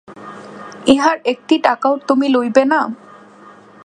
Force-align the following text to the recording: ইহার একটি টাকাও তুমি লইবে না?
ইহার 0.85 1.17
একটি 1.25 1.55
টাকাও 1.59 1.93
তুমি 2.07 2.27
লইবে 2.29 2.63
না? 2.65 2.79